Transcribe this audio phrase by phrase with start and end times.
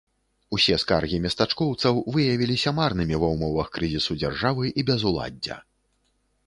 [0.55, 5.55] Усе скаргі местачкоўцаў выявіліся марнымі ва ўмовах крызісу дзяржавы і безуладдзя.